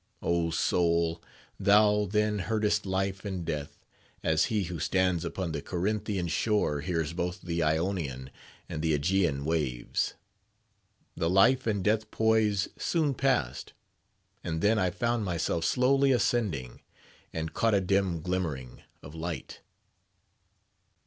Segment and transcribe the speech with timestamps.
[0.23, 1.21] Oh soul!
[1.59, 3.77] thou then heardest life and death:
[4.23, 8.31] as he who stands upon the Corinthian shore hears both the Ionian
[8.67, 10.15] and the Aegean waves.
[11.15, 13.73] The life and death poise soon passed;
[14.43, 16.81] and then I found myself slowly ascending,
[17.31, 19.59] and caught a dim glimmering of light.